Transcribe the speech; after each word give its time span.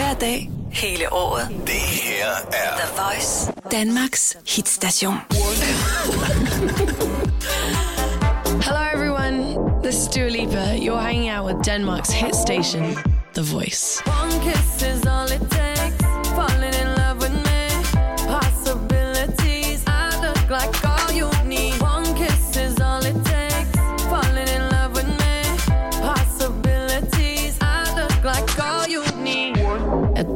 Hver 0.00 0.14
dag, 0.14 0.50
hele 0.72 1.12
året. 1.12 1.48
Det 1.66 1.72
her 1.74 2.26
er 2.52 2.76
The 2.76 3.02
Voice, 3.02 3.52
Danmarks 3.70 4.36
hitstation. 4.46 5.14
Hello, 8.62 8.82
everyone. 8.94 9.56
This 9.82 9.94
is 9.94 10.08
Dua 10.08 10.28
Lipa. 10.28 10.76
You're 10.84 11.00
hanging 11.00 11.30
out 11.30 11.46
with 11.46 11.64
Denmark's 11.64 12.12
hit 12.12 12.34
station, 12.34 12.84
The 13.34 13.42
Voice. 13.42 14.02
One 14.06 14.40
kiss 14.42 14.82
is 14.82 15.04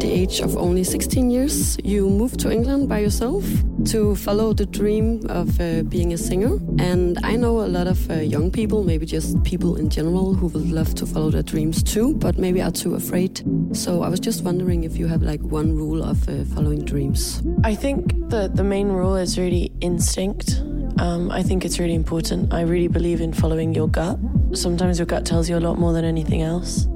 the 0.00 0.11
age 0.11 0.40
of 0.40 0.56
only 0.56 0.84
16 0.84 1.30
years, 1.30 1.77
you 1.84 2.09
moved 2.09 2.41
to 2.41 2.50
England 2.50 2.88
by 2.88 2.98
yourself 2.98 3.45
to 3.87 4.14
follow 4.16 4.52
the 4.52 4.66
dream 4.66 5.20
of 5.28 5.60
uh, 5.60 5.82
being 5.82 6.12
a 6.12 6.19
singer. 6.19 6.59
And 6.78 7.19
I 7.23 7.36
know 7.36 7.60
a 7.60 7.69
lot 7.69 7.86
of 7.86 8.10
uh, 8.10 8.14
young 8.14 8.50
people, 8.50 8.84
maybe 8.84 9.06
just 9.06 9.42
people 9.45 9.77
in 9.77 9.91
general, 9.91 10.34
who 10.34 10.46
would 10.48 10.70
love 10.70 10.95
to 10.96 11.06
follow 11.06 11.30
their 11.30 11.42
dreams 11.42 11.83
too, 11.83 12.14
but 12.14 12.38
maybe 12.38 12.62
are 12.62 12.70
too 12.70 12.95
afraid. 12.95 13.42
So 13.72 14.02
I 14.02 14.09
was 14.09 14.20
just 14.20 14.42
wondering 14.45 14.84
if 14.84 14.96
you 14.96 15.06
have 15.06 15.22
like 15.22 15.41
one 15.41 15.74
rule 15.77 16.02
of 16.02 16.28
uh, 16.28 16.45
following 16.55 16.84
dreams. 16.84 17.42
I 17.62 17.74
think 17.74 18.12
that 18.30 18.56
the 18.56 18.64
main 18.64 18.88
rule 18.88 19.16
is 19.16 19.38
really 19.38 19.72
instinct. 19.80 20.61
Um, 20.98 21.30
I 21.30 21.42
think 21.42 21.64
it's 21.64 21.78
really 21.78 21.95
important. 21.95 22.55
I 22.55 22.62
really 22.62 22.88
believe 22.88 23.20
in 23.20 23.33
following 23.33 23.74
your 23.74 23.88
gut. 23.88 24.19
Sometimes 24.52 24.98
your 24.98 25.06
gut 25.06 25.27
tells 25.27 25.48
you 25.48 25.56
a 25.56 25.61
lot 25.61 25.78
more 25.78 25.92
than 25.92 26.05
anything 26.05 26.42
else. 26.42 26.86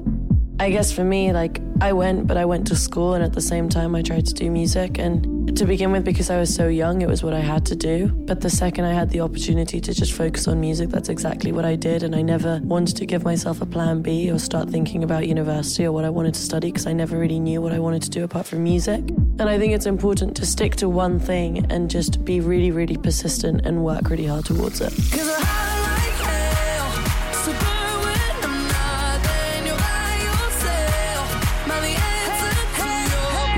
I 0.61 0.69
guess 0.69 0.91
for 0.91 1.05
me, 1.05 1.31
like, 1.31 1.61
I 1.79 1.93
went, 1.93 2.27
but 2.27 2.35
I 2.35 2.43
went 2.43 2.67
to 2.67 2.75
school, 2.75 3.13
and 3.13 3.23
at 3.23 3.31
the 3.31 3.41
same 3.41 3.69
time, 3.69 3.95
I 3.95 4.01
tried 4.01 4.25
to 4.27 4.33
do 4.33 4.51
music. 4.51 4.99
And 4.99 5.57
to 5.57 5.65
begin 5.65 5.93
with, 5.93 6.03
because 6.03 6.29
I 6.29 6.37
was 6.37 6.53
so 6.53 6.67
young, 6.67 7.01
it 7.01 7.07
was 7.07 7.23
what 7.23 7.33
I 7.33 7.39
had 7.39 7.65
to 7.67 7.77
do. 7.77 8.09
But 8.09 8.41
the 8.41 8.49
second 8.49 8.83
I 8.83 8.91
had 8.91 9.09
the 9.09 9.21
opportunity 9.21 9.79
to 9.79 9.93
just 9.93 10.11
focus 10.11 10.49
on 10.49 10.59
music, 10.59 10.89
that's 10.89 11.07
exactly 11.07 11.53
what 11.53 11.63
I 11.63 11.75
did. 11.77 12.03
And 12.03 12.13
I 12.13 12.21
never 12.21 12.59
wanted 12.61 12.97
to 12.97 13.05
give 13.05 13.23
myself 13.23 13.61
a 13.61 13.65
plan 13.65 14.01
B 14.01 14.29
or 14.29 14.37
start 14.37 14.69
thinking 14.69 15.01
about 15.01 15.27
university 15.27 15.85
or 15.85 15.93
what 15.93 16.03
I 16.03 16.09
wanted 16.09 16.33
to 16.33 16.41
study, 16.41 16.67
because 16.67 16.87
I 16.87 16.93
never 16.93 17.17
really 17.17 17.39
knew 17.39 17.61
what 17.61 17.71
I 17.71 17.79
wanted 17.79 18.01
to 18.03 18.09
do 18.09 18.25
apart 18.25 18.45
from 18.45 18.61
music. 18.61 18.99
And 19.39 19.43
I 19.43 19.57
think 19.57 19.71
it's 19.71 19.85
important 19.85 20.35
to 20.37 20.45
stick 20.45 20.75
to 20.77 20.89
one 20.89 21.19
thing 21.19 21.71
and 21.71 21.89
just 21.89 22.25
be 22.25 22.41
really, 22.41 22.71
really 22.71 22.97
persistent 22.97 23.65
and 23.65 23.85
work 23.85 24.09
really 24.09 24.25
hard 24.25 24.43
towards 24.43 24.81
it. 24.81 24.93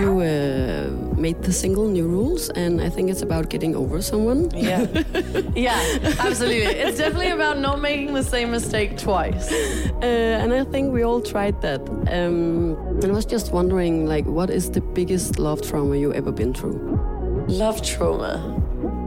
You 0.01 0.19
uh, 0.21 0.89
made 1.15 1.43
the 1.43 1.53
single 1.53 1.87
New 1.87 2.07
Rules, 2.07 2.49
and 2.49 2.81
I 2.81 2.89
think 2.89 3.11
it's 3.11 3.21
about 3.21 3.49
getting 3.49 3.75
over 3.75 4.01
someone. 4.01 4.49
Yeah. 4.55 4.87
yeah, 5.55 5.79
absolutely. 6.17 6.73
It's 6.83 6.97
definitely 6.97 7.29
about 7.29 7.59
not 7.59 7.79
making 7.79 8.15
the 8.15 8.23
same 8.23 8.49
mistake 8.49 8.97
twice. 8.97 9.51
Uh, 9.51 10.41
and 10.41 10.53
I 10.53 10.63
think 10.63 10.91
we 10.91 11.03
all 11.03 11.21
tried 11.21 11.61
that. 11.61 11.81
Um, 12.09 12.75
and 13.01 13.05
I 13.05 13.11
was 13.11 13.25
just 13.25 13.51
wondering, 13.51 14.07
like, 14.07 14.25
what 14.25 14.49
is 14.49 14.71
the 14.71 14.81
biggest 14.81 15.37
love 15.37 15.61
trauma 15.61 15.95
you 15.97 16.11
ever 16.13 16.31
been 16.31 16.53
through? 16.53 17.45
Love 17.47 17.83
trauma. 17.83 18.39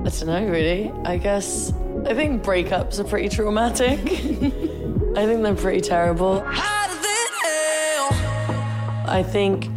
I 0.06 0.10
don't 0.10 0.26
know, 0.26 0.46
really. 0.46 0.92
I 1.04 1.16
guess 1.16 1.72
I 2.06 2.14
think 2.14 2.44
breakups 2.44 3.00
are 3.00 3.04
pretty 3.04 3.30
traumatic. 3.30 3.98
I 5.16 5.26
think 5.26 5.42
they're 5.42 5.56
pretty 5.56 5.80
terrible. 5.80 6.40
hotter 6.46 6.94
than 6.94 7.28
hell. 7.42 9.08
I 9.08 9.24
think, 9.24 9.68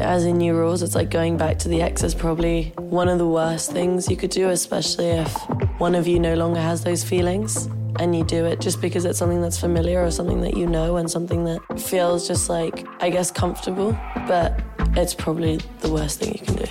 as 0.00 0.24
in 0.24 0.38
new 0.38 0.54
rules, 0.54 0.82
it's 0.82 0.94
like 0.94 1.10
going 1.10 1.36
back 1.36 1.58
to 1.60 1.68
the 1.68 1.82
ex 1.82 2.02
is 2.02 2.14
probably 2.14 2.72
one 2.76 3.08
of 3.08 3.18
the 3.18 3.26
worst 3.26 3.70
things 3.70 4.08
you 4.08 4.16
could 4.16 4.30
do, 4.30 4.48
especially 4.48 5.08
if 5.08 5.32
one 5.78 5.94
of 5.94 6.06
you 6.06 6.18
no 6.18 6.34
longer 6.34 6.60
has 6.60 6.82
those 6.84 7.04
feelings 7.04 7.68
and 7.98 8.16
you 8.16 8.24
do 8.24 8.44
it 8.46 8.60
just 8.60 8.80
because 8.80 9.04
it's 9.04 9.18
something 9.18 9.42
that's 9.42 9.58
familiar 9.58 10.02
or 10.02 10.10
something 10.10 10.40
that 10.40 10.56
you 10.56 10.66
know 10.66 10.96
and 10.96 11.10
something 11.10 11.44
that 11.44 11.60
feels 11.80 12.26
just 12.26 12.48
like, 12.48 12.86
I 13.00 13.10
guess, 13.10 13.30
comfortable. 13.30 13.92
But 14.26 14.60
it's 14.96 15.14
probably 15.14 15.60
the 15.80 15.90
worst 15.90 16.20
thing 16.20 16.32
you 16.32 16.46
can 16.46 16.56
do. 16.56 16.66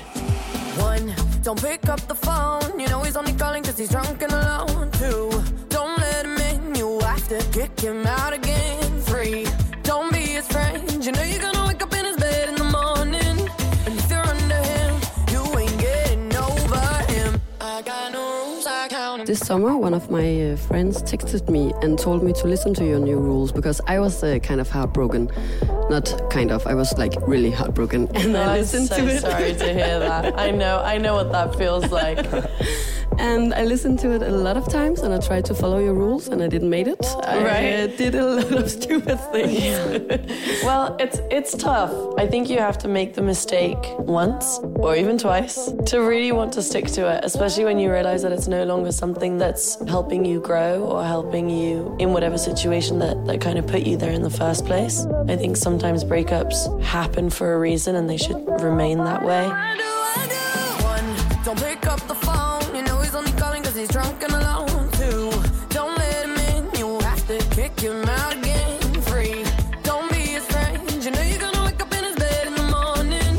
One, 0.81 1.13
don't 1.44 1.62
pick 1.62 1.88
up 1.88 2.01
the 2.07 2.16
phone. 2.16 2.79
You 2.79 2.88
know 2.88 3.01
he's 3.01 3.16
only 3.16 3.34
calling 3.34 3.63
cause 3.63 3.78
he's 3.78 3.89
drunk 3.89 4.22
and 4.22 4.31
alone. 4.31 4.91
Two, 4.91 5.29
don't 5.69 5.97
let 6.00 6.25
him 6.25 6.38
in. 6.38 6.75
You 6.75 7.00
have 7.00 7.28
to 7.28 7.44
kick 7.51 7.79
him 7.79 8.06
out 8.07 8.34
again. 8.34 9.01
Three, 9.01 9.45
don't 9.84 10.12
be 10.12 10.19
his 10.19 10.47
friend. 10.47 10.88
Summer, 19.50 19.76
one 19.76 19.96
of 19.96 20.12
my 20.12 20.52
uh, 20.52 20.56
friends 20.56 21.02
texted 21.02 21.50
me 21.50 21.74
and 21.82 21.98
told 21.98 22.22
me 22.22 22.32
to 22.32 22.46
listen 22.46 22.72
to 22.72 22.86
your 22.86 23.00
new 23.00 23.18
rules 23.18 23.52
because 23.52 23.82
I 23.88 23.98
was 23.98 24.24
uh, 24.24 24.38
kind 24.44 24.62
of 24.62 24.70
heartbroken. 24.70 25.32
Not 25.90 26.30
kind 26.30 26.52
of, 26.52 26.68
I 26.68 26.76
was 26.76 26.96
like 27.00 27.14
really 27.28 27.50
heartbroken. 27.50 28.16
And 28.16 28.38
I 28.38 28.60
listened 28.60 28.92
I'm 28.92 29.00
so 29.00 29.06
to 29.08 29.12
it. 29.16 29.22
sorry 29.22 29.56
to 29.56 29.74
hear 29.74 29.98
that. 29.98 30.38
I 30.38 30.52
know, 30.52 30.84
I 30.84 31.00
know 31.00 31.16
what 31.16 31.32
that 31.32 31.56
feels 31.56 31.90
like. 31.90 32.20
And 33.19 33.53
I 33.53 33.63
listened 33.66 34.00
to 34.00 34.12
it 34.12 34.22
a 34.22 34.31
lot 34.31 34.56
of 34.57 34.68
times 34.69 35.02
and 35.02 35.13
I 35.13 35.19
tried 35.19 35.44
to 35.46 35.53
follow 35.53 35.80
your 35.80 35.94
rules 35.94 36.30
and 36.30 36.41
I 36.41 36.47
didn't 36.47 36.69
make 36.69 36.88
it. 36.88 37.06
I 37.24 37.44
Right. 37.44 37.74
uh, 37.84 37.88
did 37.97 38.16
a 38.16 38.25
lot 38.25 38.52
of 38.53 38.69
stupid 38.72 39.19
things. 39.31 39.59
Well, 40.63 40.96
it's 41.00 41.19
it's 41.31 41.53
tough. 41.56 41.91
I 42.18 42.28
think 42.28 42.50
you 42.50 42.59
have 42.59 42.78
to 42.80 42.88
make 42.88 43.13
the 43.13 43.22
mistake 43.22 43.78
once 44.00 44.59
or 44.75 44.96
even 44.96 45.18
twice 45.18 45.72
to 45.91 46.00
really 46.00 46.31
want 46.31 46.53
to 46.53 46.62
stick 46.62 46.88
to 46.97 47.02
it, 47.13 47.19
especially 47.24 47.66
when 47.66 47.80
you 47.80 47.91
realize 47.91 48.22
that 48.24 48.31
it's 48.31 48.47
no 48.47 48.63
longer 48.66 48.91
something 48.91 49.38
that's 49.38 49.78
helping 49.88 50.25
you 50.25 50.40
grow 50.41 50.84
or 50.84 51.03
helping 51.03 51.50
you 51.50 51.96
in 52.00 52.13
whatever 52.13 52.38
situation 52.38 53.00
that, 53.00 53.16
that 53.25 53.40
kind 53.41 53.57
of 53.57 53.66
put 53.68 53.81
you 53.84 53.96
there 53.97 54.12
in 54.12 54.22
the 54.22 54.30
first 54.44 54.66
place. 54.66 55.06
I 55.28 55.36
think 55.36 55.57
sometimes 55.57 56.03
breakups 56.03 56.57
happen 56.84 57.30
for 57.30 57.53
a 57.53 57.59
reason 57.59 57.96
and 57.96 58.09
they 58.09 58.18
should 58.18 58.41
remain 58.62 58.97
that 59.09 59.24
way. 59.24 59.46
He's 63.79 63.90
drunk 63.90 64.22
and 64.23 64.34
alone. 64.34 64.90
Two, 64.91 65.31
don't 65.69 65.97
let 65.97 66.25
him 66.25 66.38
in. 66.51 66.69
You 66.78 67.00
have 67.00 67.25
to 67.28 67.38
kick 67.56 67.79
him 67.79 68.03
out 68.03 68.35
again. 68.35 68.79
Three, 69.09 69.44
don't 69.84 70.09
be 70.12 70.38
friend. 70.40 71.03
You 71.03 71.12
know 71.12 71.22
you're 71.22 71.40
gonna 71.40 71.63
wake 71.63 71.81
up 71.81 71.91
in 71.94 72.03
his 72.03 72.16
bed 72.16 72.47
in 72.47 72.56
the 72.56 72.68
morning. 72.78 73.35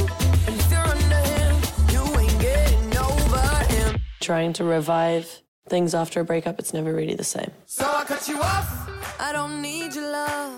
And 0.47 0.55
if 0.61 0.71
you're 0.71 0.89
under 0.97 1.23
him, 1.35 1.57
you 1.93 2.03
ain't 2.21 2.41
getting 2.41 2.97
over 2.97 3.47
him. 3.75 4.01
Trying 4.21 4.53
to 4.55 4.65
revive 4.65 5.43
things 5.69 5.95
after 5.95 6.21
a 6.21 6.25
breakup, 6.25 6.59
it's 6.59 6.73
never 6.73 6.93
really 6.93 7.15
the 7.15 7.25
same. 7.25 7.51
So 7.67 7.85
I 7.85 8.05
cut 8.05 8.27
you 8.27 8.41
off. 8.41 8.89
I 9.21 9.33
don't 9.33 9.61
need 9.61 9.95
your 9.95 10.11
love. 10.11 10.55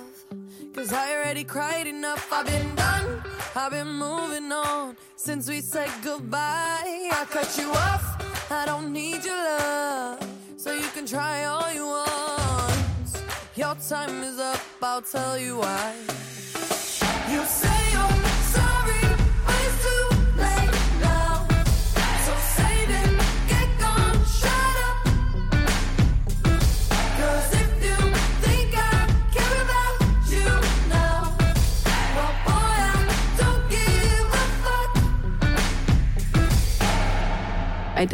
Cause 0.75 0.92
I 0.92 1.12
already 1.15 1.44
cried 1.44 1.87
enough. 1.87 2.32
I've 2.32 2.47
been 2.47 2.75
done. 2.75 3.22
I've 3.54 3.72
been 3.72 3.92
moving 3.92 4.50
on 4.50 4.97
since 5.16 5.48
we 5.48 5.60
said 5.60 5.91
goodbye. 6.03 7.10
I 7.12 7.26
cut 7.28 7.59
you 7.59 7.71
off. 7.71 8.31
I 8.53 8.67
don't 8.67 8.93
need 8.93 9.25
your 9.25 9.35
love. 9.35 10.19
So 10.59 10.75
you 10.75 10.89
can 10.95 11.07
try 11.07 11.45
all 11.45 11.73
you 11.73 11.87
want. 11.87 13.23
Your 13.57 13.75
time 13.89 14.23
is 14.23 14.39
up. 14.39 14.61
I'll 14.83 15.01
tell 15.01 15.39
you 15.39 15.57
why. 15.57 15.95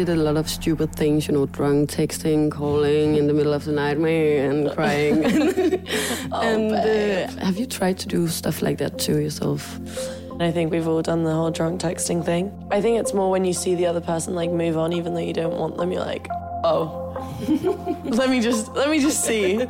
Did 0.05 0.09
a 0.11 0.15
lot 0.15 0.37
of 0.37 0.49
stupid 0.49 0.95
things, 0.95 1.27
you 1.27 1.35
know, 1.35 1.47
drunk, 1.47 1.91
texting, 1.91 2.53
calling 2.53 3.17
in 3.17 3.27
the 3.27 3.33
middle 3.33 3.53
of 3.53 3.65
the 3.65 3.73
night, 3.73 3.97
and 3.97 4.71
crying. 4.71 5.25
and 6.33 6.73
uh, 6.73 7.27
have 7.45 7.57
you 7.57 7.67
tried 7.67 7.99
to 7.99 8.07
do 8.07 8.29
stuff 8.29 8.63
like 8.63 8.79
that 8.79 8.97
to 9.01 9.21
yourself? 9.21 9.77
And 10.31 10.45
I 10.45 10.53
think 10.53 10.71
we've 10.71 10.87
all 10.87 11.03
done 11.03 11.25
the 11.25 11.33
whole 11.33 11.51
drunk 11.51 11.81
texting 11.81 12.25
thing. 12.25 12.53
I 12.71 12.81
think 12.81 13.01
it's 13.01 13.13
more 13.13 13.29
when 13.29 13.45
you 13.45 13.53
see 13.53 13.75
the 13.75 13.87
other 13.87 14.01
person 14.01 14.37
like 14.37 14.53
move 14.53 14.77
on, 14.79 14.93
even 14.93 15.15
though 15.15 15.27
you 15.31 15.33
don't 15.33 15.59
want 15.59 15.77
them. 15.77 15.91
You're 15.91 16.05
like, 16.05 16.29
oh, 16.63 16.87
let 18.05 18.31
me 18.31 18.41
just 18.41 18.73
let 18.75 18.89
me 18.91 19.01
just 19.01 19.25
see 19.25 19.67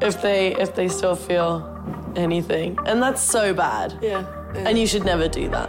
if 0.00 0.22
they 0.22 0.56
if 0.56 0.74
they 0.74 0.88
still 0.88 1.16
feel 1.16 1.68
anything, 2.16 2.78
and 2.86 3.02
that's 3.02 3.20
so 3.20 3.52
bad. 3.52 3.98
Yeah. 4.00 4.24
And 4.54 4.78
you 4.78 4.86
should 4.86 5.04
never 5.04 5.28
do 5.28 5.50
that. 5.50 5.68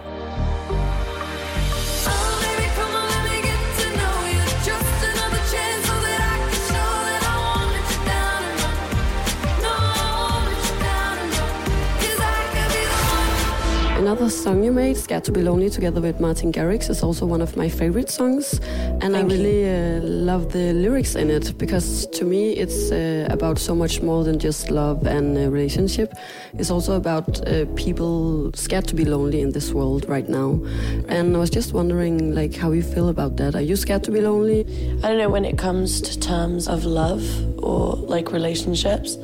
Another 14.02 14.32
song 14.32 14.64
you 14.64 14.72
made, 14.72 14.98
Scared 14.98 15.24
to 15.26 15.32
Be 15.32 15.44
Lonely, 15.44 15.70
together 15.70 16.02
with 16.02 16.20
Martin 16.20 16.52
Garrix, 16.52 16.90
is 16.90 17.04
also 17.04 17.24
one 17.24 17.40
of 17.40 17.56
my 17.56 17.70
favorite 17.70 18.10
songs. 18.10 18.60
And 19.00 19.14
Thank 19.14 19.16
I 19.16 19.36
really 19.36 19.70
uh, 19.70 20.02
love 20.02 20.52
the 20.52 20.74
lyrics 20.74 21.14
in 21.14 21.30
it 21.30 21.56
because 21.60 22.08
to 22.08 22.26
me 22.26 22.54
it's 22.54 22.92
uh, 22.92 23.28
about 23.30 23.60
so 23.60 23.76
much 23.76 24.02
more 24.02 24.24
than 24.24 24.40
just 24.40 24.72
love 24.72 25.06
and 25.06 25.38
uh, 25.38 25.52
relationship. 25.52 26.16
It's 26.54 26.72
also 26.72 26.96
about 26.96 27.48
uh, 27.48 27.66
people 27.76 28.52
scared 28.56 28.88
to 28.88 28.96
be 28.96 29.06
lonely 29.06 29.40
in 29.40 29.52
this 29.52 29.72
world 29.72 30.10
right 30.10 30.28
now. 30.28 30.60
And 31.08 31.36
I 31.36 31.40
was 31.40 31.52
just 31.52 31.74
wondering, 31.74 32.34
like, 32.34 32.56
how 32.56 32.72
you 32.72 32.82
feel 32.82 33.08
about 33.08 33.38
that. 33.38 33.54
Are 33.54 33.62
you 33.62 33.76
scared 33.76 34.04
to 34.06 34.12
be 34.12 34.22
lonely? 34.22 34.62
I 35.04 35.10
don't 35.10 35.20
know 35.20 35.30
when 35.30 35.46
it 35.46 35.60
comes 35.60 36.02
to 36.02 36.20
terms 36.20 36.68
of 36.68 36.86
love 36.86 37.24
or 37.64 37.98
like 37.98 38.32
relationships. 38.32 39.18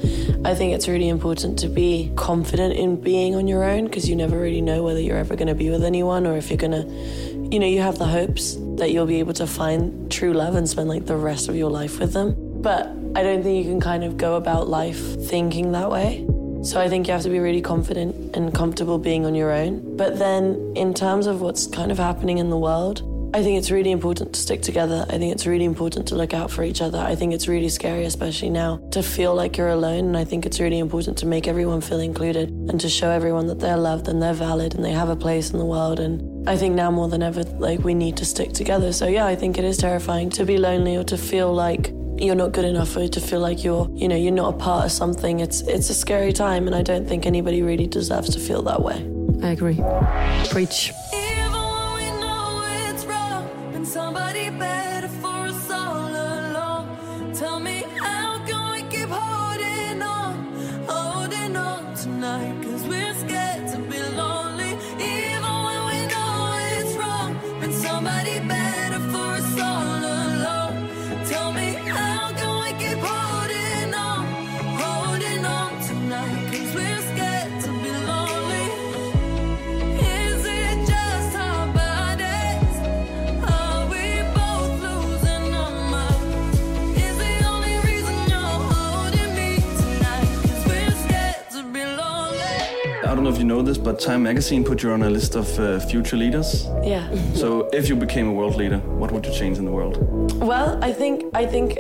I 0.46 0.54
think 0.54 0.74
it's 0.76 0.88
really 0.88 1.10
important 1.10 1.58
to 1.60 1.68
be 1.68 2.12
confident 2.16 2.76
in 2.76 3.02
being 3.02 3.34
on 3.34 3.48
your 3.48 3.64
own 3.64 3.86
because 3.86 4.08
you 4.08 4.16
never 4.16 4.40
really 4.40 4.62
know 4.68 4.84
whether 4.84 5.02
you're 5.02 5.18
ever 5.18 5.36
going 5.36 5.48
to 5.48 5.56
be 5.56 5.72
with 5.72 5.84
anyone 5.84 6.28
or 6.28 6.38
if 6.38 6.52
you're 6.52 6.58
going 6.58 6.72
to, 6.72 6.86
you 7.52 7.60
know, 7.60 7.66
you 7.66 7.82
have 7.82 7.98
the 7.98 8.06
hopes 8.06 8.56
that 8.78 8.92
you'll 8.92 9.08
be 9.08 9.20
able 9.20 9.34
to 9.34 9.48
find 9.48 10.12
true 10.12 10.34
love 10.34 10.56
and 10.56 10.70
spend 10.70 10.90
like 10.90 11.08
the 11.08 11.18
rest 11.18 11.50
of 11.50 11.56
your 11.56 11.72
life 11.72 12.00
with 12.00 12.14
them. 12.14 12.36
But 12.62 12.88
I 13.16 13.24
don't 13.24 13.42
think 13.42 13.66
you 13.66 13.72
can 13.72 13.82
kind 13.82 14.04
of 14.04 14.18
go 14.18 14.36
about 14.36 14.68
life 14.68 15.00
thinking 15.28 15.72
that 15.72 15.90
way. 15.90 16.28
So 16.64 16.80
I 16.82 16.90
think 16.90 17.08
you 17.08 17.14
have 17.14 17.24
to 17.24 17.30
be 17.30 17.40
really 17.40 17.62
confident 17.62 18.36
and 18.36 18.54
comfortable 18.54 18.98
being 19.00 19.26
on 19.26 19.36
your 19.36 19.52
own. 19.52 19.96
But 19.96 20.20
then, 20.20 20.74
in 20.76 20.94
terms 20.94 21.26
of 21.26 21.40
what's 21.42 21.66
kind 21.68 21.92
of 21.92 21.98
happening 21.98 22.40
in 22.40 22.50
the 22.50 22.58
world, 22.58 23.02
I 23.34 23.44
think 23.44 23.58
it's 23.58 23.72
really 23.72 23.92
important 23.92 24.34
to 24.34 24.40
stick 24.40 24.62
together. 24.62 25.06
I 25.10 25.18
think 25.18 25.34
it's 25.34 25.46
really 25.46 25.66
important 25.66 26.08
to 26.08 26.16
look 26.16 26.34
out 26.34 26.50
for 26.50 26.64
each 26.64 26.82
other. 26.82 26.98
I 26.98 27.16
think 27.16 27.34
it's 27.34 27.48
really 27.48 27.70
scary, 27.70 28.06
especially 28.06 28.50
now, 28.50 28.78
to 28.92 29.04
feel 29.04 29.36
like 29.36 29.58
you're 29.58 29.70
alone. 29.70 30.06
And 30.06 30.18
I 30.18 30.24
think 30.24 30.46
it's 30.46 30.60
really 30.60 30.80
important 30.80 31.18
to 31.20 31.26
make 31.26 31.48
everyone 31.48 31.82
feel 31.82 32.00
included 32.00 32.50
and 32.50 32.80
to 32.80 32.90
show 32.90 33.10
everyone 33.10 33.48
that 33.48 33.60
they're 33.60 33.78
loved 33.78 34.08
and 34.08 34.22
they're 34.22 34.34
valid 34.34 34.76
and 34.76 34.84
they 34.84 34.92
have 34.92 35.10
a 35.10 35.16
place 35.16 35.52
in 35.52 35.60
the 35.60 35.66
world. 35.66 36.00
And 36.00 36.48
I 36.48 36.58
think 36.58 36.76
now 36.76 36.90
more 36.90 37.10
than 37.10 37.22
ever, 37.22 37.44
like 37.44 37.80
we 37.80 37.94
need 37.94 38.18
to 38.18 38.26
stick 38.26 38.54
together. 38.54 38.94
So 38.94 39.08
yeah, 39.08 39.26
I 39.26 39.36
think 39.36 39.58
it 39.58 39.66
is 39.66 39.78
terrifying 39.78 40.30
to 40.32 40.46
be 40.46 40.58
lonely 40.58 40.96
or 40.96 41.04
to 41.06 41.18
feel 41.18 41.54
like 41.54 41.94
you're 42.18 42.36
not 42.36 42.52
good 42.54 42.66
enough 42.66 42.96
or 42.96 43.08
to 43.08 43.22
feel 43.22 43.40
like 43.40 43.64
you're 43.64 43.88
you 43.94 44.08
know 44.08 44.16
you're 44.16 44.32
not 44.32 44.56
a 44.56 44.58
part 44.58 44.86
of 44.86 44.92
something 44.92 45.40
it's 45.40 45.62
it's 45.62 45.92
a 45.92 45.94
scary 45.94 46.34
time 46.34 46.66
and 46.66 46.76
i 46.76 46.82
don't 46.82 47.08
think 47.08 47.28
anybody 47.28 47.62
really 47.62 47.86
deserves 47.86 48.32
to 48.32 48.40
feel 48.40 48.64
that 48.64 48.82
way 48.82 49.06
I 49.44 49.50
agree. 49.50 49.80
Preach. 50.50 50.92
Don't 93.18 93.24
know 93.24 93.32
if 93.32 93.40
you 93.40 93.46
know 93.46 93.64
this, 93.64 93.80
but 93.80 94.00
Time 94.00 94.22
Magazine 94.22 94.64
put 94.64 94.84
you 94.84 94.92
on 94.92 95.02
a 95.02 95.10
list 95.10 95.36
of 95.36 95.48
uh, 95.60 95.80
future 95.80 96.16
leaders. 96.16 96.68
yeah 96.84 97.10
So, 97.34 97.68
if 97.74 97.90
you 97.90 97.96
became 97.96 98.28
a 98.28 98.32
world 98.32 98.56
leader, 98.56 98.78
what 98.78 99.12
would 99.12 99.26
you 99.26 99.34
change 99.34 99.58
in 99.58 99.66
the 99.66 99.72
world? 99.72 99.98
Well, 100.40 100.78
I 100.84 100.94
think 100.94 101.24
I 101.34 101.48
think 101.48 101.80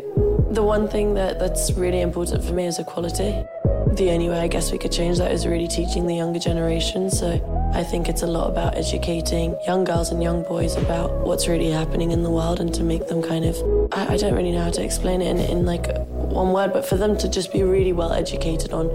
the 0.49 0.63
one 0.63 0.87
thing 0.87 1.13
that, 1.13 1.37
that's 1.37 1.71
really 1.73 2.01
important 2.01 2.43
for 2.43 2.53
me 2.53 2.65
is 2.65 2.79
equality. 2.79 3.45
The 3.93 4.09
only 4.09 4.29
way 4.29 4.39
I 4.39 4.47
guess 4.47 4.71
we 4.71 4.79
could 4.79 4.91
change 4.91 5.19
that 5.19 5.31
is 5.31 5.45
really 5.45 5.67
teaching 5.67 6.07
the 6.07 6.15
younger 6.15 6.39
generation. 6.39 7.11
So 7.11 7.27
I 7.75 7.83
think 7.83 8.09
it's 8.09 8.23
a 8.23 8.27
lot 8.27 8.49
about 8.49 8.75
educating 8.75 9.55
young 9.67 9.83
girls 9.83 10.09
and 10.11 10.23
young 10.23 10.41
boys 10.41 10.75
about 10.75 11.11
what's 11.27 11.47
really 11.47 11.69
happening 11.69 12.11
in 12.11 12.23
the 12.23 12.31
world 12.31 12.59
and 12.59 12.73
to 12.73 12.83
make 12.83 13.07
them 13.07 13.21
kind 13.21 13.45
of 13.45 13.55
I, 13.91 14.13
I 14.13 14.17
don't 14.17 14.33
really 14.33 14.51
know 14.51 14.63
how 14.63 14.71
to 14.71 14.83
explain 14.83 15.21
it 15.21 15.29
in, 15.29 15.37
in 15.37 15.65
like 15.65 15.85
one 16.37 16.53
word, 16.53 16.71
but 16.71 16.85
for 16.85 16.95
them 16.95 17.17
to 17.17 17.27
just 17.27 17.51
be 17.51 17.63
really 17.63 17.93
well 17.93 18.13
educated 18.13 18.71
on 18.71 18.87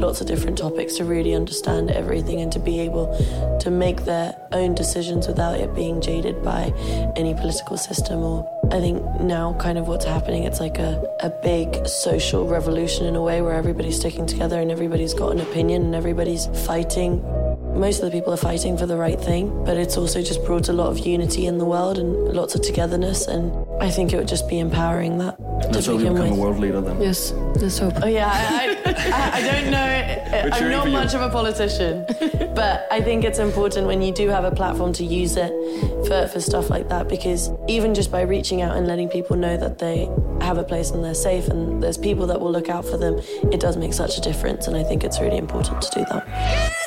lots 0.00 0.20
of 0.20 0.26
different 0.26 0.58
topics, 0.58 0.96
to 0.96 1.04
really 1.04 1.34
understand 1.34 1.90
everything 1.90 2.40
and 2.40 2.52
to 2.52 2.58
be 2.58 2.78
able 2.80 3.06
to 3.60 3.70
make 3.70 4.04
their 4.04 4.36
own 4.52 4.74
decisions 4.74 5.26
without 5.26 5.58
it 5.58 5.74
being 5.74 6.00
jaded 6.00 6.42
by 6.42 6.72
any 7.16 7.34
political 7.34 7.76
system 7.76 8.22
or 8.22 8.46
I 8.72 8.78
think 8.78 9.02
now 9.20 9.54
kind 9.54 9.78
of 9.78 9.88
what's 9.88 10.04
happening, 10.04 10.44
it's 10.44 10.60
like 10.60 10.78
a, 10.78 11.02
a 11.20 11.30
big 11.42 11.86
social 11.88 12.46
revolution 12.46 13.06
in 13.06 13.16
a 13.16 13.22
way 13.22 13.42
where 13.42 13.54
everybody's 13.54 13.96
sticking 13.96 14.26
together 14.26 14.60
and 14.60 14.70
everybody's 14.70 15.14
got 15.14 15.32
an 15.32 15.40
opinion 15.40 15.82
and 15.82 15.94
everybody's 15.94 16.46
fighting. 16.66 17.20
Most 17.74 18.02
of 18.02 18.10
the 18.10 18.10
people 18.10 18.32
are 18.32 18.36
fighting 18.38 18.76
for 18.76 18.86
the 18.86 18.96
right 18.96 19.20
thing, 19.20 19.64
but 19.64 19.76
it's 19.76 19.96
also 19.96 20.22
just 20.22 20.44
brought 20.44 20.68
a 20.68 20.72
lot 20.72 20.88
of 20.88 20.98
unity 20.98 21.46
in 21.46 21.58
the 21.58 21.64
world 21.64 21.98
and 21.98 22.32
lots 22.34 22.54
of 22.54 22.62
togetherness. 22.62 23.26
And 23.26 23.52
I 23.80 23.90
think 23.90 24.12
it 24.12 24.16
would 24.16 24.28
just 24.28 24.48
be 24.48 24.58
empowering 24.58 25.18
that 25.18 25.36
Let's 25.72 25.86
hope 25.86 26.00
you 26.00 26.08
become 26.10 26.30
with. 26.30 26.38
a 26.38 26.40
world 26.40 26.58
leader 26.58 26.80
then. 26.80 27.00
Yes, 27.00 27.32
let's 27.32 27.78
hope. 27.78 27.94
Oh 28.02 28.06
yeah, 28.06 28.30
I, 28.32 28.76
I, 28.86 29.30
I 29.38 29.42
don't 29.42 29.70
know. 29.70 30.56
I'm 30.56 30.70
not 30.70 30.88
much 30.90 31.14
of 31.14 31.20
a 31.20 31.28
politician, 31.28 32.04
but 32.54 32.86
I 32.90 33.00
think 33.00 33.24
it's 33.24 33.38
important 33.38 33.86
when 33.86 34.02
you 34.02 34.12
do 34.12 34.28
have 34.28 34.44
a 34.44 34.50
platform 34.50 34.92
to 34.94 35.04
use 35.04 35.36
it 35.36 35.50
for, 36.06 36.28
for 36.28 36.40
stuff 36.40 36.70
like 36.70 36.88
that 36.88 37.08
because 37.08 37.50
even 37.68 37.94
just 37.94 38.10
by 38.10 38.22
reaching 38.22 38.62
out 38.62 38.76
and 38.76 38.86
letting 38.86 39.08
people 39.08 39.36
know 39.36 39.56
that 39.56 39.78
they 39.78 40.08
have 40.40 40.58
a 40.58 40.64
place 40.64 40.90
and 40.90 41.04
they're 41.04 41.14
safe 41.14 41.48
and 41.48 41.82
there's 41.82 41.98
people 41.98 42.26
that 42.26 42.40
will 42.40 42.52
look 42.52 42.68
out 42.68 42.84
for 42.84 42.96
them, 42.96 43.20
it 43.52 43.60
does 43.60 43.76
make 43.76 43.92
such 43.92 44.16
a 44.16 44.20
difference. 44.20 44.66
And 44.66 44.76
I 44.76 44.82
think 44.82 45.04
it's 45.04 45.20
really 45.20 45.38
important 45.38 45.82
to 45.82 45.90
do 45.98 46.04
that. 46.06 46.79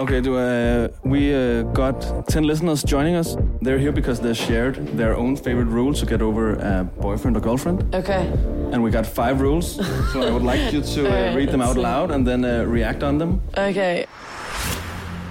Okay, 0.00 0.22
do, 0.22 0.38
uh, 0.38 0.88
we 1.04 1.34
uh, 1.34 1.62
got 1.74 2.26
10 2.26 2.44
listeners 2.44 2.82
joining 2.82 3.16
us. 3.16 3.36
They're 3.60 3.76
here 3.78 3.92
because 3.92 4.18
they 4.18 4.32
shared 4.32 4.76
their 4.96 5.14
own 5.14 5.36
favorite 5.36 5.66
rules 5.66 6.00
to 6.00 6.06
get 6.06 6.22
over 6.22 6.54
a 6.54 6.84
boyfriend 6.84 7.36
or 7.36 7.40
girlfriend. 7.40 7.94
Okay. 7.94 8.26
And 8.72 8.82
we 8.82 8.90
got 8.90 9.06
five 9.06 9.42
rules. 9.42 9.76
so 10.14 10.22
I 10.22 10.30
would 10.30 10.42
like 10.42 10.72
you 10.72 10.80
to 10.80 11.06
uh, 11.06 11.10
Alright, 11.10 11.36
read 11.36 11.50
them 11.50 11.60
out 11.60 11.74
see. 11.74 11.82
loud 11.82 12.10
and 12.12 12.26
then 12.26 12.46
uh, 12.46 12.64
react 12.64 13.02
on 13.02 13.18
them. 13.18 13.42
Okay. 13.58 14.06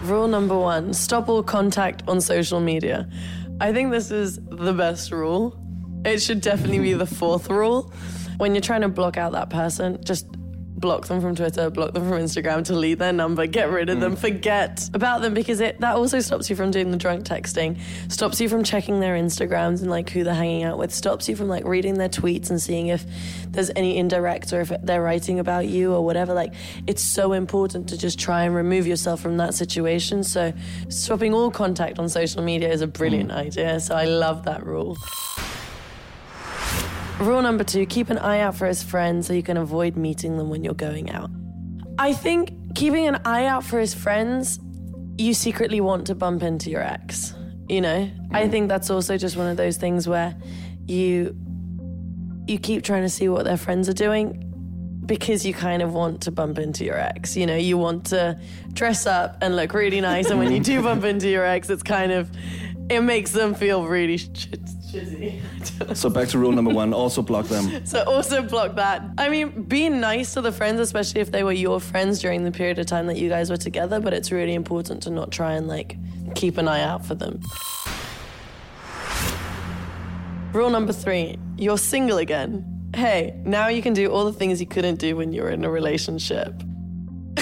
Rule 0.03 0.27
number 0.27 0.57
one 0.57 0.93
stop 0.93 1.29
all 1.29 1.41
contact 1.41 2.03
on 2.07 2.21
social 2.21 2.59
media. 2.59 3.09
I 3.59 3.73
think 3.73 3.89
this 3.89 4.11
is 4.11 4.39
the 4.51 4.73
best 4.73 5.11
rule. 5.11 5.59
It 6.05 6.21
should 6.21 6.41
definitely 6.41 6.79
be 6.79 6.93
the 6.93 7.07
fourth 7.07 7.49
rule. 7.49 7.91
When 8.38 8.53
you're 8.53 8.61
trying 8.61 8.81
to 8.81 8.89
block 8.89 9.17
out 9.17 9.31
that 9.31 9.49
person, 9.49 9.97
just 10.03 10.27
block 10.79 11.07
them 11.07 11.21
from 11.21 11.36
Twitter, 11.36 11.69
block 11.69 11.93
them 11.93 12.07
from 12.07 12.19
Instagram, 12.19 12.63
delete 12.63 13.00
their 13.00 13.13
number, 13.13 13.45
get 13.45 13.69
rid 13.69 13.89
of 13.89 14.00
them, 14.00 14.15
mm. 14.15 14.19
forget 14.19 14.89
about 14.93 15.21
them 15.21 15.33
because 15.33 15.59
it 15.59 15.79
that 15.79 15.95
also 15.95 16.19
stops 16.19 16.50
you 16.50 16.55
from 16.55 16.71
doing 16.71 16.91
the 16.91 16.98
drunk 16.98 17.25
texting, 17.25 17.79
stops 18.09 18.39
you 18.39 18.50
from 18.50 18.63
checking 18.63 19.00
their 19.00 19.15
Instagrams 19.15 19.81
and 19.81 19.89
like 19.89 20.09
who 20.09 20.24
they're 20.24 20.33
hanging 20.33 20.63
out 20.63 20.77
with, 20.77 20.93
stops 20.93 21.27
you 21.27 21.36
from 21.36 21.48
like 21.48 21.65
reading 21.65 21.95
their 21.95 22.09
tweets 22.09 22.50
and 22.50 22.62
seeing 22.62 22.88
if 22.88 23.05
there's 23.50 23.71
any 23.75 23.98
indirect 23.98 24.53
or 24.53 24.62
if 24.62 24.71
they're 24.83 25.01
writing 25.01 25.39
about 25.39 25.67
you 25.67 25.93
or 25.93 26.03
whatever. 26.03 26.33
Like 26.33 26.53
it's 26.88 27.03
so 27.03 27.33
important 27.33 27.89
to 27.89 27.98
just 27.98 28.19
try 28.19 28.43
and 28.43 28.55
remove 28.55 28.88
yourself 28.88 29.21
from 29.21 29.38
that 29.38 29.53
situation. 29.53 30.24
So 30.24 30.53
stopping 30.89 31.33
all 31.33 31.51
contact 31.51 32.00
on 32.00 32.09
social 32.09 32.41
media 32.41 32.71
is 32.71 32.81
a 32.81 32.88
brilliant 32.88 33.31
mm. 33.31 33.36
idea. 33.36 33.79
So 33.79 33.95
I 33.95 34.05
love 34.05 34.45
that 34.45 34.65
rule. 34.65 34.98
Rule 37.19 37.41
number 37.41 37.65
two 37.65 37.85
keep 37.85 38.09
an 38.09 38.17
eye 38.17 38.39
out 38.39 38.55
for 38.55 38.65
his 38.65 38.81
friends 38.81 39.27
so 39.27 39.33
you 39.33 39.43
can 39.43 39.57
avoid 39.57 39.97
meeting 39.97 40.38
them 40.38 40.49
when 40.49 40.63
you're 40.63 40.73
going 40.73 41.09
out. 41.11 41.29
I 41.97 42.13
think 42.13 42.75
keeping 42.75 43.07
an 43.07 43.19
eye 43.25 43.45
out 43.45 43.65
for 43.65 43.77
his 43.77 43.93
friends, 43.93 44.57
you 45.17 45.33
secretly 45.33 45.81
want 45.81 46.07
to 46.07 46.15
bump 46.15 46.43
into 46.43 46.69
your 46.69 46.81
ex. 46.81 47.33
You 47.67 47.81
know, 47.81 48.09
I 48.31 48.47
think 48.47 48.69
that's 48.69 48.89
also 48.89 49.17
just 49.17 49.35
one 49.35 49.47
of 49.47 49.57
those 49.57 49.75
things 49.75 50.07
where 50.07 50.33
you 50.88 51.35
you 52.47 52.57
keep 52.57 52.83
trying 52.83 53.03
to 53.03 53.09
see 53.09 53.27
what 53.27 53.43
their 53.43 53.57
friends 53.57 53.89
are 53.89 53.93
doing 53.93 54.45
because 55.05 55.45
you 55.45 55.53
kind 55.53 55.81
of 55.81 55.93
want 55.93 56.21
to 56.21 56.31
bump 56.31 56.57
into 56.57 56.85
your 56.85 56.97
ex. 56.97 57.35
You 57.35 57.45
know, 57.45 57.57
you 57.57 57.77
want 57.77 58.05
to 58.07 58.39
dress 58.71 59.05
up 59.05 59.38
and 59.41 59.57
look 59.57 59.73
really 59.73 59.99
nice, 59.99 60.29
and 60.29 60.39
when 60.39 60.51
you 60.53 60.61
do 60.61 60.81
bump 60.89 61.03
into 61.03 61.27
your 61.27 61.45
ex, 61.45 61.69
it's 61.69 61.83
kind 61.83 62.13
of 62.13 62.31
it 62.89 63.01
makes 63.01 63.31
them 63.31 63.53
feel 63.53 63.85
really 63.85 64.17
shit, 64.17 64.59
shitty. 64.91 65.41
So 65.96 66.10
back 66.10 66.27
to 66.29 66.38
rule 66.39 66.51
number 66.51 66.72
one. 66.72 66.93
Also 66.93 67.22
block 67.22 67.48
them. 67.48 67.86
So 67.86 68.03
also 68.03 68.41
block 68.41 68.75
that. 68.75 69.03
I 69.17 69.29
mean, 69.29 69.63
be 69.63 69.89
nice 69.89 70.34
to 70.34 70.41
the 70.41 70.51
friends, 70.51 70.79
especially 70.79 71.22
if 71.22 71.31
they 71.31 71.43
were 71.43 71.51
your 71.51 71.79
friends 71.79 72.19
during 72.19 72.43
the 72.43 72.51
period 72.51 72.79
of 72.79 72.86
time 72.86 73.08
that 73.08 73.17
you 73.17 73.29
guys 73.29 73.50
were 73.50 73.58
together. 73.58 74.00
But 74.00 74.13
it's 74.13 74.31
really 74.31 74.53
important 74.53 75.03
to 75.03 75.10
not 75.10 75.31
try 75.31 75.53
and 75.53 75.67
like 75.67 75.98
keep 76.36 76.58
an 76.58 76.67
eye 76.67 76.84
out 76.84 77.05
for 77.05 77.15
them. 77.15 77.41
Rule 80.53 80.69
number 80.69 80.93
three: 80.93 81.38
You're 81.58 81.77
single 81.77 82.17
again. 82.17 82.65
Hey, 82.96 83.39
now 83.46 83.67
you 83.67 83.81
can 83.81 83.93
do 83.93 84.12
all 84.12 84.25
the 84.25 84.34
things 84.34 84.60
you 84.60 84.67
couldn't 84.67 85.00
do 85.00 85.15
when 85.15 85.31
you 85.31 85.43
were 85.43 85.51
in 85.51 85.63
a 85.63 85.69
relationship. 85.69 86.53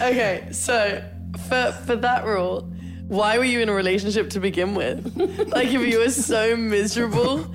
okay, 0.00 0.48
so 0.50 1.02
for 1.48 1.72
for 1.86 1.96
that 1.96 2.24
rule, 2.24 2.71
why 3.12 3.36
were 3.36 3.44
you 3.44 3.60
in 3.60 3.68
a 3.68 3.74
relationship 3.74 4.30
to 4.30 4.40
begin 4.40 4.74
with? 4.74 5.14
like 5.52 5.68
if 5.68 5.82
you 5.86 5.98
were 5.98 6.08
so 6.08 6.56
miserable, 6.56 7.46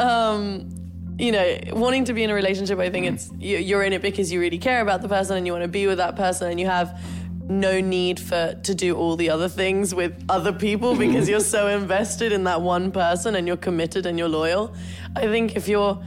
um, 0.00 0.68
you 1.16 1.30
know, 1.30 1.58
wanting 1.72 2.06
to 2.06 2.12
be 2.12 2.24
in 2.24 2.30
a 2.30 2.34
relationship, 2.34 2.80
I 2.80 2.90
think 2.90 3.06
it's 3.06 3.30
you- 3.38 3.58
you're 3.58 3.84
in 3.84 3.92
it 3.92 4.02
because 4.02 4.32
you 4.32 4.40
really 4.40 4.58
care 4.58 4.80
about 4.80 5.02
the 5.02 5.08
person 5.08 5.36
and 5.36 5.46
you 5.46 5.52
want 5.52 5.62
to 5.62 5.68
be 5.68 5.86
with 5.86 5.98
that 5.98 6.16
person 6.16 6.50
and 6.50 6.58
you 6.58 6.66
have 6.66 7.00
no 7.48 7.80
need 7.80 8.18
for 8.18 8.58
to 8.64 8.74
do 8.74 8.96
all 8.96 9.14
the 9.14 9.30
other 9.30 9.48
things 9.48 9.94
with 9.94 10.12
other 10.28 10.52
people 10.52 10.96
because 10.96 11.28
you're 11.28 11.38
so 11.38 11.68
invested 11.80 12.32
in 12.32 12.42
that 12.42 12.60
one 12.60 12.90
person 12.90 13.36
and 13.36 13.46
you're 13.46 13.56
committed 13.56 14.06
and 14.06 14.18
you're 14.18 14.28
loyal. 14.28 14.74
I 15.14 15.28
think 15.28 15.54
if 15.54 15.68
you're 15.68 16.02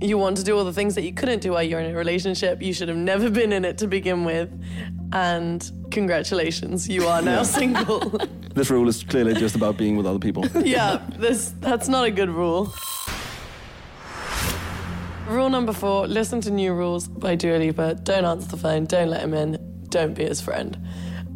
you 0.00 0.18
want 0.18 0.36
to 0.36 0.42
do 0.42 0.58
all 0.58 0.64
the 0.64 0.72
things 0.72 0.96
that 0.96 1.02
you 1.02 1.12
couldn't 1.12 1.42
do 1.42 1.52
while 1.52 1.62
you're 1.62 1.78
in 1.78 1.94
a 1.94 1.96
relationship, 1.96 2.60
you 2.60 2.72
should 2.74 2.88
have 2.88 2.96
never 2.96 3.30
been 3.30 3.52
in 3.52 3.64
it 3.64 3.78
to 3.78 3.86
begin 3.86 4.24
with. 4.24 4.50
And 5.12 5.70
congratulations, 5.90 6.88
you 6.88 7.06
are 7.06 7.20
now 7.20 7.42
single. 7.58 8.18
This 8.54 8.70
rule 8.70 8.88
is 8.88 9.02
clearly 9.02 9.34
just 9.34 9.54
about 9.54 9.76
being 9.76 9.96
with 9.96 10.06
other 10.06 10.18
people. 10.18 10.46
yeah, 10.64 11.02
this 11.18 11.54
that's 11.60 11.88
not 11.88 12.04
a 12.06 12.10
good 12.10 12.30
rule. 12.30 12.72
Rule 15.26 15.50
number 15.50 15.72
four: 15.72 16.06
listen 16.06 16.40
to 16.42 16.50
new 16.50 16.72
rules 16.72 17.08
by 17.08 17.34
Dua 17.34 17.58
Lipa. 17.58 17.94
Don't 18.02 18.24
answer 18.24 18.48
the 18.48 18.56
phone. 18.56 18.86
Don't 18.86 19.08
let 19.08 19.22
him 19.22 19.34
in. 19.34 19.58
Don't 19.88 20.14
be 20.14 20.24
his 20.24 20.40
friend. 20.40 20.78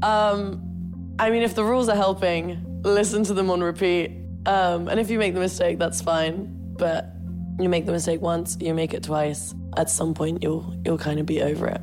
Um, 0.02 1.14
I 1.18 1.30
mean, 1.30 1.42
if 1.42 1.54
the 1.54 1.64
rules 1.64 1.88
are 1.88 1.96
helping, 1.96 2.82
listen 2.82 3.24
to 3.24 3.34
them 3.34 3.50
on 3.50 3.62
repeat. 3.62 4.12
Um, 4.46 4.88
and 4.88 5.00
if 5.00 5.10
you 5.10 5.18
make 5.18 5.34
the 5.34 5.40
mistake, 5.40 5.78
that's 5.78 6.00
fine. 6.00 6.52
But 6.78 7.10
you 7.58 7.68
make 7.68 7.86
the 7.86 7.92
mistake 7.92 8.20
once, 8.20 8.56
you 8.60 8.74
make 8.74 8.92
it 8.92 9.02
twice. 9.02 9.54
At 9.76 9.90
some 9.90 10.14
point, 10.14 10.42
you'll 10.42 10.74
you'll 10.84 10.98
kind 10.98 11.20
of 11.20 11.26
be 11.26 11.42
over 11.42 11.66
it. 11.66 11.80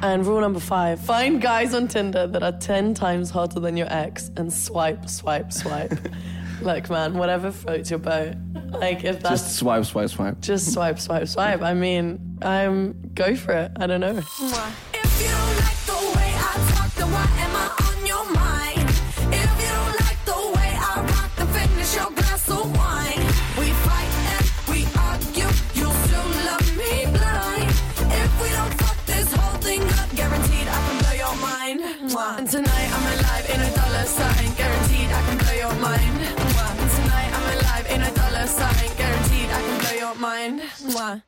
And 0.00 0.24
rule 0.24 0.40
number 0.40 0.60
five 0.60 1.00
find 1.00 1.40
guys 1.42 1.74
on 1.74 1.88
Tinder 1.88 2.26
that 2.28 2.42
are 2.42 2.52
10 2.52 2.94
times 2.94 3.30
hotter 3.30 3.58
than 3.60 3.76
your 3.76 3.92
ex 3.92 4.30
and 4.36 4.52
swipe, 4.52 5.08
swipe, 5.08 5.52
swipe. 5.52 5.92
Look, 6.62 6.88
man, 6.90 7.14
whatever 7.14 7.50
floats 7.52 7.90
your 7.90 7.98
boat. 7.98 8.34
Like, 8.70 9.04
if 9.04 9.20
that's 9.20 9.42
Just 9.42 9.56
swipe, 9.58 9.84
swipe, 9.84 10.10
swipe. 10.10 10.40
just 10.40 10.72
swipe, 10.72 10.98
swipe, 10.98 11.28
swipe. 11.28 11.62
I 11.62 11.74
mean, 11.74 12.38
I'm 12.42 13.10
go 13.14 13.34
for 13.34 13.52
it. 13.52 13.72
I 13.76 13.86
don't 13.86 14.00
know. 14.00 14.22
Mind. 40.98 41.22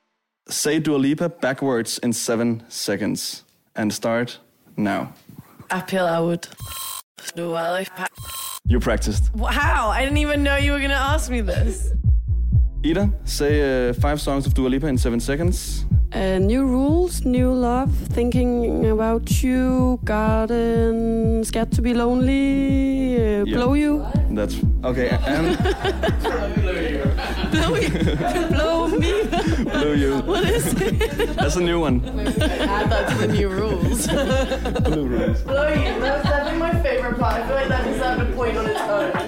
Say 0.49 0.81
Dua 0.81 0.97
Lipa 0.97 1.29
backwards 1.29 1.99
in 1.99 2.13
seven 2.13 2.63
seconds. 2.69 3.45
And 3.77 3.93
start 3.93 4.39
now. 4.77 5.13
Appeal 5.71 6.05
I 6.07 6.19
would. 6.19 6.49
Do 7.37 7.55
I 7.55 7.87
You 8.67 8.81
practiced. 8.81 9.31
How? 9.49 9.89
I 9.91 10.03
didn't 10.03 10.19
even 10.19 10.43
know 10.43 10.57
you 10.57 10.73
were 10.73 10.79
going 10.79 10.91
to 10.91 10.97
ask 11.15 11.31
me 11.31 11.41
this. 11.41 11.93
Ida, 12.85 13.11
say 13.25 13.91
uh, 13.91 13.93
five 13.95 14.21
songs 14.21 14.47
of 14.47 14.55
Dua 14.55 14.69
Lipa 14.69 14.87
in 14.89 14.99
seven 14.99 15.21
seconds. 15.21 15.85
Uh, 16.13 16.39
new 16.39 16.65
rules, 16.65 17.25
new 17.25 17.53
love, 17.53 17.93
thinking 18.13 18.87
about 18.91 19.43
you, 19.45 20.01
garden, 20.05 21.45
scared 21.45 21.71
to 21.73 21.83
be 21.83 21.95
lonely, 21.95 23.17
uh, 23.17 23.45
Yeah. 23.45 23.55
blow 23.57 23.75
you, 23.75 24.05
That's 24.31 24.57
okay. 24.85 25.09
And 25.27 25.59
blow 27.51 27.75
you, 27.75 27.93
blow 28.49 28.87
me. 28.89 29.25
Blue 29.65 29.95
You. 29.95 30.21
What 30.31 30.45
is 30.49 30.73
it? 30.81 31.37
That's 31.37 31.57
a 31.57 31.61
new 31.61 31.81
one. 31.81 32.01
Add 32.07 32.91
that 32.91 33.09
to 33.11 33.27
the 33.27 33.33
new 33.33 33.49
rules. 33.49 34.07
Blue 34.87 35.07
Rules. 35.07 35.43
Blow 35.43 35.69
you. 35.69 36.01
That's 36.01 36.29
definitely 36.29 36.59
my 36.61 36.81
favorite 36.83 37.19
part. 37.19 37.43
I 37.43 37.47
feel 37.47 37.57
like 37.57 37.69
that 37.69 37.85
deserved 37.85 38.31
a 38.31 38.37
point 38.37 38.57
on 38.57 38.67
its 38.67 38.81
own. 38.81 39.20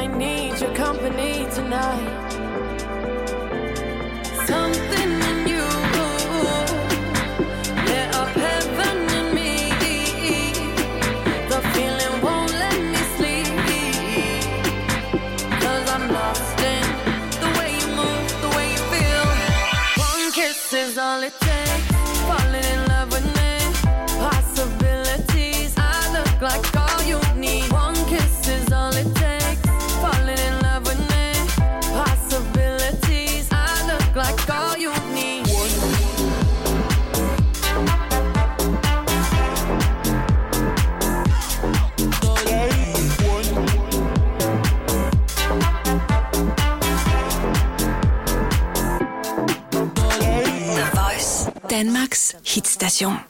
might 0.00 0.16
need 0.16 0.58
your 0.58 0.74
company 0.74 1.46
tonight. 1.52 2.49
The 53.00 53.06
Voice. 53.06 53.29